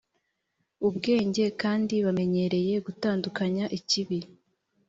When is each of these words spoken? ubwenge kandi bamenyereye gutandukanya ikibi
ubwenge 0.87 1.43
kandi 1.61 1.95
bamenyereye 2.05 2.75
gutandukanya 2.85 3.65
ikibi 3.77 4.19